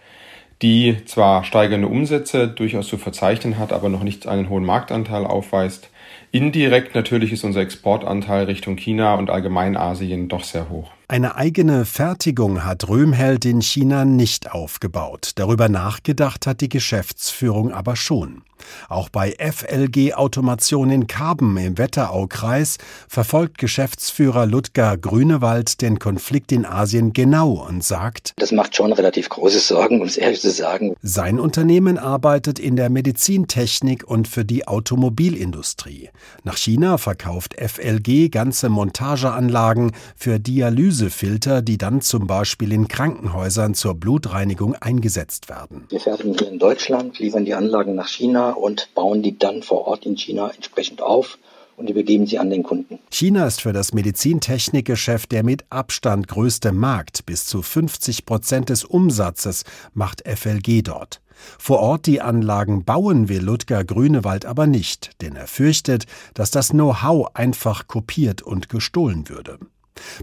die 0.63 0.97
zwar 1.05 1.45
steigende 1.45 1.89
Umsätze 1.89 2.49
durchaus 2.49 2.89
zu 2.89 2.97
verzeichnen 2.97 3.59
hat, 3.59 3.75
aber 3.75 3.91
noch 3.91 4.03
nicht 4.03 4.27
einen 4.27 4.49
hohen 4.49 4.65
Marktanteil 4.65 5.27
aufweist. 5.27 5.91
Indirekt 6.33 6.95
natürlich 6.95 7.33
ist 7.33 7.43
unser 7.43 7.61
Exportanteil 7.61 8.45
Richtung 8.45 8.77
China 8.77 9.15
und 9.15 9.31
allgemein 9.31 9.77
Asien 9.77 10.29
doch 10.29 10.45
sehr 10.45 10.69
hoch. 10.69 10.93
Eine 11.11 11.35
eigene 11.35 11.87
Fertigung 11.87 12.65
hat 12.65 12.89
Röhmheld 12.89 13.45
in 13.45 13.63
China 13.63 14.05
nicht 14.05 14.53
aufgebaut. 14.53 15.33
Darüber 15.35 15.69
nachgedacht 15.69 16.47
hat 16.47 16.61
die 16.61 16.69
Geschäftsführung 16.69 17.73
aber 17.73 17.97
schon. 17.97 18.45
Auch 18.89 19.09
bei 19.09 19.35
FLG 19.39 20.15
Automation 20.15 20.91
in 20.91 21.07
Karben 21.07 21.57
im 21.57 21.79
Wetteraukreis 21.79 22.79
verfolgt 23.09 23.59
Geschäftsführer 23.59 24.47
Ludger 24.47 24.97
Grünewald 24.97 25.81
den 25.81 25.99
Konflikt 25.99 26.53
in 26.53 26.67
Asien 26.67 27.13
genau 27.13 27.53
und 27.53 27.83
sagt, 27.83 28.35
das 28.37 28.53
macht 28.53 28.77
schon 28.77 28.93
relativ 28.93 29.29
große 29.29 29.61
Sorgen, 29.61 30.01
um 30.01 30.07
es 30.07 30.17
ehrlich 30.17 30.41
zu 30.41 30.51
sagen. 30.51 30.95
Sein 31.03 31.41
Unternehmen 31.41 31.99
arbeitet 31.99 32.59
in 32.59 32.77
der 32.77 32.91
Medizintechnik 32.91 34.05
und 34.07 34.29
für 34.29 34.45
die 34.45 34.69
Automobilindustrie. 34.69 36.11
Nach 36.45 36.57
China 36.57 36.99
verkauft 36.99 37.55
FLG 37.59 38.29
ganze 38.31 38.69
Montageanlagen 38.69 39.93
für 40.17 40.39
Dialyse 40.39 41.00
Dialysefilter, 41.01 41.63
die 41.63 41.79
dann 41.79 42.03
zum 42.03 42.27
Beispiel 42.27 42.73
in 42.73 42.87
Krankenhäusern 42.87 43.75
zur 43.75 43.95
Blutreinigung 43.95 44.75
eingesetzt 44.75 45.49
werden. 45.49 45.87
Wir 45.89 46.01
fertigen 46.01 46.37
hier 46.39 46.49
in 46.49 46.59
Deutschland, 46.59 47.19
liefern 47.19 47.45
die 47.45 47.55
Anlagen 47.55 47.95
nach 47.95 48.09
China 48.09 48.51
und 48.51 48.91
bauen 48.95 49.23
die 49.23 49.39
dann 49.39 49.63
vor 49.63 49.87
Ort 49.87 50.05
in 50.05 50.17
China 50.17 50.51
entsprechend 50.55 51.01
auf 51.01 51.39
und 51.77 51.89
übergeben 51.89 52.27
sie 52.27 52.39
an 52.39 52.51
den 52.51 52.63
Kunden. 52.63 52.99
China 53.11 53.47
ist 53.47 53.63
für 53.63 53.73
das 53.73 53.95
Medizintechnikgeschäft 53.95 55.33
der 55.33 55.43
mit 55.43 55.65
Abstand 55.71 56.29
größte 56.29 56.73
Markt. 56.73 57.25
Bis 57.25 57.47
zu 57.47 57.63
50 57.63 58.27
Prozent 58.27 58.69
des 58.69 58.85
Umsatzes 58.85 59.65
macht 59.95 60.23
FLG 60.29 60.83
dort. 60.83 61.23
Vor 61.59 61.79
Ort 61.79 62.05
die 62.05 62.21
Anlagen 62.21 62.85
bauen 62.85 63.31
will 63.31 63.41
Ludger 63.41 63.85
Grünewald 63.85 64.45
aber 64.45 64.67
nicht, 64.67 65.13
denn 65.23 65.37
er 65.37 65.47
fürchtet, 65.47 66.05
dass 66.35 66.51
das 66.51 66.69
Know-how 66.69 67.31
einfach 67.33 67.87
kopiert 67.87 68.43
und 68.43 68.69
gestohlen 68.69 69.31
würde. 69.31 69.59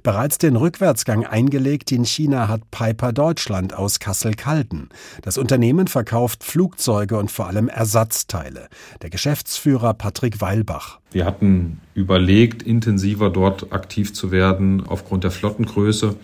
Bereits 0.04 0.38
den 0.38 0.56
Rückwärtsgang 0.56 1.26
eingelegt 1.26 1.92
in 1.92 2.06
China 2.06 2.48
hat 2.48 2.70
Piper 2.72 3.14
Deutschland 3.14 3.74
aus 3.74 4.00
Kassel-Calden. 4.00 4.90
Das 5.22 5.38
Unternehmen 5.38 5.88
verkauft 5.88 6.44
Flugzeuge 6.44 7.18
und 7.18 7.32
vor 7.32 7.48
allem 7.48 7.68
Ersatzteile. 7.68 8.68
Der 9.02 9.10
Geschäftsführer 9.10 9.94
Patrick 9.94 10.42
Weilbach. 10.42 11.00
Wir 11.12 11.26
hatten 11.26 11.80
überlegt, 11.94 12.64
intensiver 12.64 13.30
dort 13.30 13.72
aktiv 13.72 14.14
zu 14.14 14.32
werden 14.32 14.84
aufgrund 14.86 15.24
der 15.24 15.32
Flottengröße 15.32 16.16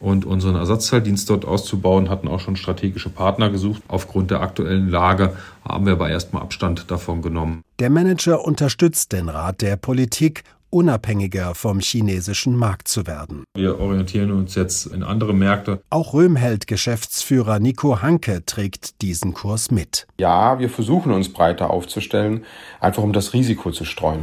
und 0.00 0.24
unseren 0.24 0.56
Ersatzteildienst 0.56 1.30
dort 1.30 1.44
auszubauen, 1.44 2.10
hatten 2.10 2.26
auch 2.26 2.40
schon 2.40 2.56
strategische 2.56 3.08
Partner 3.08 3.50
gesucht. 3.50 3.82
Aufgrund 3.86 4.32
der 4.32 4.40
aktuellen 4.40 4.88
Lage 4.88 5.36
haben 5.64 5.86
wir 5.86 5.92
aber 5.92 6.10
erstmal 6.10 6.42
Abstand 6.42 6.90
davon 6.90 7.22
genommen. 7.22 7.62
Der 7.78 7.88
Manager 7.88 8.44
unterstützt 8.44 9.12
den 9.12 9.28
Rat 9.28 9.62
der 9.62 9.76
Politik 9.76 10.42
unabhängiger 10.72 11.54
vom 11.54 11.80
chinesischen 11.80 12.56
Markt 12.56 12.88
zu 12.88 13.06
werden. 13.06 13.44
Wir 13.54 13.78
orientieren 13.78 14.32
uns 14.32 14.54
jetzt 14.54 14.86
in 14.86 15.02
andere 15.02 15.34
Märkte. 15.34 15.82
Auch 15.90 16.14
Röhmheld-Geschäftsführer 16.14 17.58
Nico 17.58 18.02
Hanke 18.02 18.44
trägt 18.46 19.02
diesen 19.02 19.34
Kurs 19.34 19.70
mit. 19.70 20.06
Ja, 20.18 20.58
wir 20.58 20.70
versuchen 20.70 21.12
uns 21.12 21.32
breiter 21.32 21.70
aufzustellen, 21.70 22.44
einfach 22.80 23.02
um 23.02 23.12
das 23.12 23.32
Risiko 23.34 23.70
zu 23.70 23.84
streuen. 23.84 24.20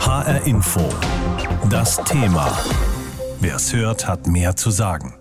HR 0.00 0.46
Info. 0.46 0.80
Das 1.70 1.96
Thema. 2.04 2.52
Wer 3.40 3.56
es 3.56 3.72
hört, 3.72 4.06
hat 4.06 4.26
mehr 4.26 4.56
zu 4.56 4.70
sagen. 4.70 5.14